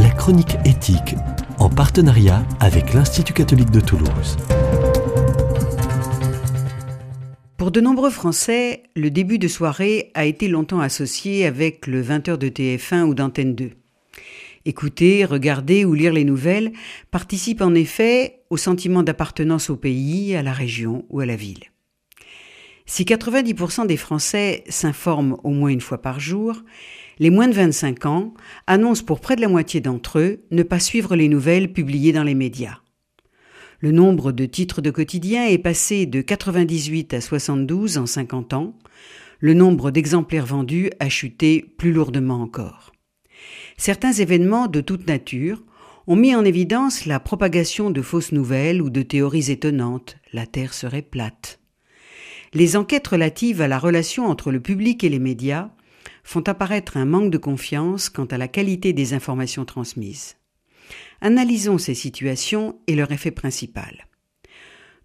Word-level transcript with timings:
la 0.00 0.08
chronique 0.08 0.56
éthique, 0.64 1.14
en 1.58 1.68
partenariat 1.68 2.42
avec 2.58 2.94
l'Institut 2.94 3.34
catholique 3.34 3.70
de 3.70 3.80
Toulouse. 3.80 4.38
Pour 7.58 7.70
de 7.70 7.82
nombreux 7.82 8.08
Français, 8.08 8.84
le 8.96 9.10
début 9.10 9.38
de 9.38 9.46
soirée 9.46 10.10
a 10.14 10.24
été 10.24 10.48
longtemps 10.48 10.80
associé 10.80 11.44
avec 11.44 11.86
le 11.86 12.02
20h 12.02 12.38
de 12.38 12.48
TF1 12.48 13.02
ou 13.02 13.14
d'Antenne 13.14 13.54
2. 13.54 13.72
Écouter, 14.64 15.26
regarder 15.26 15.84
ou 15.84 15.92
lire 15.92 16.14
les 16.14 16.24
nouvelles 16.24 16.72
participe 17.10 17.60
en 17.60 17.74
effet 17.74 18.40
au 18.48 18.56
sentiment 18.56 19.02
d'appartenance 19.02 19.68
au 19.68 19.76
pays, 19.76 20.34
à 20.34 20.42
la 20.42 20.54
région 20.54 21.04
ou 21.10 21.20
à 21.20 21.26
la 21.26 21.36
ville. 21.36 21.64
Si 22.92 23.04
90% 23.04 23.86
des 23.86 23.96
Français 23.96 24.64
s'informent 24.68 25.36
au 25.44 25.50
moins 25.50 25.70
une 25.70 25.80
fois 25.80 26.02
par 26.02 26.18
jour, 26.18 26.56
les 27.20 27.30
moins 27.30 27.46
de 27.46 27.52
25 27.52 28.04
ans 28.06 28.34
annoncent 28.66 29.04
pour 29.04 29.20
près 29.20 29.36
de 29.36 29.40
la 29.40 29.46
moitié 29.46 29.80
d'entre 29.80 30.18
eux 30.18 30.42
ne 30.50 30.64
pas 30.64 30.80
suivre 30.80 31.14
les 31.14 31.28
nouvelles 31.28 31.72
publiées 31.72 32.12
dans 32.12 32.24
les 32.24 32.34
médias. 32.34 32.78
Le 33.78 33.92
nombre 33.92 34.32
de 34.32 34.44
titres 34.44 34.80
de 34.80 34.90
quotidien 34.90 35.46
est 35.46 35.58
passé 35.58 36.04
de 36.04 36.20
98 36.20 37.14
à 37.14 37.20
72 37.20 37.96
en 37.96 38.06
50 38.06 38.54
ans. 38.54 38.76
Le 39.38 39.54
nombre 39.54 39.92
d'exemplaires 39.92 40.46
vendus 40.46 40.90
a 40.98 41.08
chuté 41.08 41.64
plus 41.78 41.92
lourdement 41.92 42.42
encore. 42.42 42.90
Certains 43.76 44.14
événements 44.14 44.66
de 44.66 44.80
toute 44.80 45.06
nature 45.06 45.62
ont 46.08 46.16
mis 46.16 46.34
en 46.34 46.44
évidence 46.44 47.06
la 47.06 47.20
propagation 47.20 47.90
de 47.90 48.02
fausses 48.02 48.32
nouvelles 48.32 48.82
ou 48.82 48.90
de 48.90 49.02
théories 49.02 49.52
étonnantes. 49.52 50.16
La 50.32 50.44
Terre 50.44 50.74
serait 50.74 51.02
plate 51.02 51.59
les 52.52 52.76
enquêtes 52.76 53.06
relatives 53.06 53.60
à 53.60 53.68
la 53.68 53.78
relation 53.78 54.26
entre 54.26 54.50
le 54.50 54.60
public 54.60 55.04
et 55.04 55.08
les 55.08 55.18
médias 55.18 55.70
font 56.24 56.40
apparaître 56.40 56.96
un 56.96 57.04
manque 57.04 57.30
de 57.30 57.38
confiance 57.38 58.08
quant 58.08 58.24
à 58.26 58.38
la 58.38 58.48
qualité 58.48 58.92
des 58.92 59.14
informations 59.14 59.64
transmises. 59.64 60.36
Analysons 61.20 61.78
ces 61.78 61.94
situations 61.94 62.78
et 62.86 62.96
leur 62.96 63.12
effet 63.12 63.30
principal. 63.30 64.06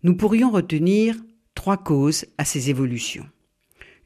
Nous 0.04 0.16
pourrions 0.16 0.52
retenir 0.52 1.16
trois 1.54 1.78
causes 1.78 2.26
à 2.38 2.46
ces 2.46 2.70
évolutions. 2.70 3.28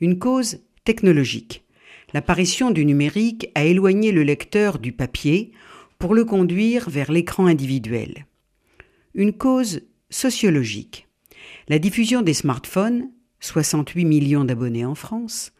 Une 0.01 0.19
cause 0.19 0.59
technologique. 0.83 1.65
L'apparition 2.13 2.71
du 2.71 2.85
numérique 2.85 3.49
a 3.55 3.63
éloigné 3.63 4.11
le 4.11 4.23
lecteur 4.23 4.79
du 4.79 4.91
papier 4.91 5.51
pour 5.97 6.13
le 6.13 6.25
conduire 6.25 6.89
vers 6.89 7.11
l'écran 7.11 7.45
individuel. 7.45 8.25
Une 9.13 9.33
cause 9.33 9.81
sociologique. 10.09 11.07
La 11.67 11.79
diffusion 11.79 12.21
des 12.21 12.33
smartphones 12.33 13.09
68 13.39 14.05
millions 14.05 14.45
d'abonnés 14.45 14.85
en 14.85 14.95
France, 14.95 15.51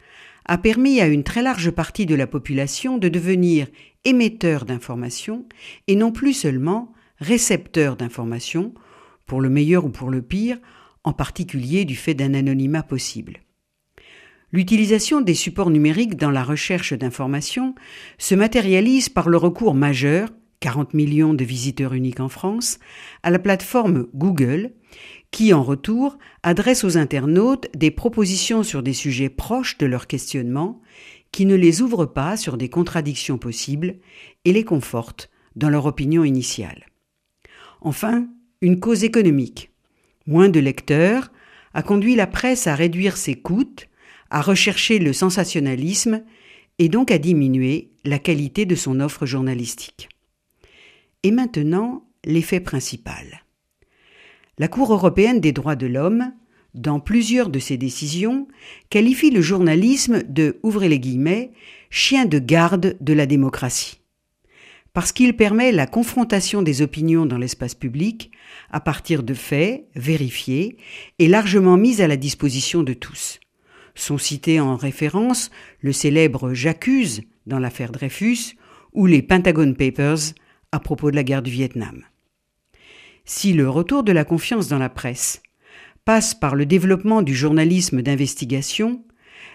a 0.46 0.58
permis 0.58 1.00
à 1.00 1.08
une 1.08 1.24
très 1.24 1.42
large 1.42 1.72
partie 1.72 2.06
de 2.06 2.16
la 2.16 2.28
population 2.28 2.98
de 2.98 3.08
devenir 3.08 3.68
émetteur 4.06 4.66
d'informations 4.66 5.46
et 5.88 5.96
non 5.96 6.12
plus 6.12 6.34
seulement 6.34 6.94
récepteur 7.20 7.96
d'informations, 7.96 8.74
pour 9.26 9.42
le 9.42 9.50
meilleur 9.50 9.86
ou 9.86 9.90
pour 9.90 10.10
le 10.10 10.22
pire, 10.22 10.58
en 11.04 11.14
particulier 11.14 11.86
du 11.86 11.96
fait 11.96 12.14
d'un 12.14 12.34
anonymat 12.34 12.84
possible. 12.84 13.42
L'utilisation 14.52 15.22
des 15.22 15.36
supports 15.36 15.70
numériques 15.70 16.16
dans 16.16 16.32
la 16.32 16.44
recherche 16.44 16.94
d'informations 16.94 17.76
se 18.18 18.34
matérialise 18.34 19.10
par 19.10 19.30
le 19.30 19.38
recours 19.38 19.76
majeur, 19.76 20.30
40 20.60 20.94
millions 20.94 21.34
de 21.34 21.46
visiteurs 21.46 21.94
uniques 21.94 22.20
en 22.20 22.30
France, 22.30 22.80
à 23.22 23.30
la 23.30 23.40
plateforme 23.40 24.08
Google, 24.16 24.72
qui, 25.32 25.54
en 25.54 25.64
retour, 25.64 26.18
adresse 26.44 26.84
aux 26.84 26.98
internautes 26.98 27.68
des 27.76 27.92
propositions 27.92 28.64
sur 28.64 28.84
des 28.84 28.94
sujets 28.94 29.30
proches 29.30 29.78
de 29.78 29.86
leur 29.86 30.08
questionnement, 30.08 30.82
qui 31.32 31.46
ne 31.46 31.56
les 31.56 31.82
ouvrent 31.82 32.08
pas 32.08 32.38
sur 32.38 32.58
des 32.58 32.70
contradictions 32.70 33.38
possibles 33.38 33.96
et 34.46 34.54
les 34.54 34.64
confortent 34.64 35.30
dans 35.56 35.70
leur 35.70 35.86
opinion 35.86 36.24
initiale. 36.24 36.88
Enfin, 37.82 38.28
une 38.62 38.80
cause 38.80 39.04
économique. 39.04 39.72
Moins 40.26 40.50
de 40.50 40.60
lecteurs 40.60 41.32
a 41.74 41.84
conduit 41.84 42.16
la 42.16 42.28
presse 42.28 42.68
à 42.68 42.76
réduire 42.76 43.18
ses 43.18 43.36
coûts, 43.36 43.76
à 44.30 44.42
rechercher 44.42 45.00
le 45.00 45.14
sensationnalisme 45.14 46.24
et 46.78 46.90
donc 46.90 47.12
à 47.12 47.18
diminuer 47.18 47.92
la 48.04 48.20
qualité 48.20 48.66
de 48.66 48.76
son 48.76 49.00
offre 49.00 49.26
journalistique. 49.26 50.10
Et 51.24 51.32
maintenant, 51.32 52.08
l'effet 52.26 52.60
principal. 52.60 53.44
La 54.60 54.68
Cour 54.68 54.92
européenne 54.92 55.40
des 55.40 55.54
droits 55.54 55.78
de 55.78 55.88
l'homme, 55.88 56.34
dans 56.74 57.00
plusieurs 57.00 57.50
de 57.50 57.60
ses 57.60 57.78
décisions, 57.78 58.46
qualifie 58.90 59.32
le 59.32 59.40
journalisme 59.40 60.22
de, 60.28 60.60
ouvrez 60.64 60.90
les 60.90 61.00
guillemets, 61.00 61.52
chien 61.90 62.26
de 62.26 62.40
garde 62.40 62.98
de 63.00 63.14
la 63.14 63.26
démocratie. 63.26 64.02
Parce 64.92 65.14
qu'il 65.14 65.38
permet 65.38 65.72
la 65.72 65.88
confrontation 65.88 66.62
des 66.62 66.82
opinions 66.82 67.26
dans 67.26 67.38
l'espace 67.38 67.74
public 67.74 68.32
à 68.70 68.82
partir 68.82 69.24
de 69.24 69.34
faits 69.34 69.86
vérifiés 69.96 70.76
et 71.20 71.30
largement 71.30 71.78
mis 71.78 72.02
à 72.02 72.10
la 72.10 72.18
disposition 72.18 72.84
de 72.84 72.94
tous. 72.94 73.40
Sont 73.96 74.18
cités 74.18 74.60
en 74.60 74.76
référence 74.76 75.52
le 75.80 75.94
célèbre 75.94 76.54
J'accuse 76.54 77.22
dans 77.48 77.60
l'affaire 77.60 77.94
Dreyfus 77.94 78.58
ou 78.92 79.06
les 79.06 79.22
Pentagon 79.22 79.74
Papers 79.74 80.34
à 80.74 80.82
propos 80.82 81.12
de 81.12 81.16
la 81.16 81.24
guerre 81.24 81.44
du 81.44 81.52
Vietnam. 81.52 82.04
Si 83.26 83.54
le 83.54 83.70
retour 83.70 84.04
de 84.04 84.12
la 84.12 84.26
confiance 84.26 84.68
dans 84.68 84.80
la 84.80 84.90
presse 84.90 85.42
passe 86.06 86.34
par 86.34 86.56
le 86.56 86.66
développement 86.66 87.22
du 87.22 87.36
journalisme 87.36 88.02
d'investigation, 88.02 89.04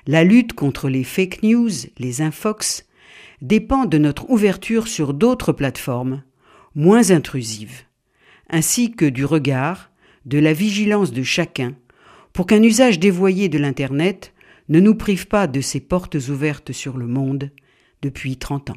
la 0.07 0.25
lutte 0.25 0.53
contre 0.53 0.89
les 0.89 1.05
fake 1.05 1.43
news, 1.43 1.71
les 1.99 2.23
infox, 2.23 2.87
dépend 3.43 3.85
de 3.85 3.99
notre 3.99 4.31
ouverture 4.31 4.89
sur 4.89 5.15
d'autres 5.15 5.53
plateformes, 5.53 6.23
moins 6.75 7.11
intrusives, 7.11 7.83
ainsi 8.51 8.93
que 8.93 9.05
du 9.05 9.25
regard, 9.25 9.91
de 10.27 10.39
la 10.39 10.53
vigilance 10.53 11.13
de 11.13 11.23
chacun, 11.23 11.75
pour 12.33 12.47
qu'un 12.47 12.63
usage 12.63 12.99
dévoyé 12.99 13.49
de 13.49 13.59
l'Internet 13.59 14.33
ne 14.69 14.81
nous 14.81 14.95
prive 14.95 15.29
pas 15.29 15.47
de 15.47 15.61
ses 15.61 15.81
portes 15.81 16.17
ouvertes 16.29 16.73
sur 16.73 16.97
le 16.97 17.07
monde 17.07 17.51
depuis 18.03 18.37
30 18.37 18.71
ans. 18.71 18.77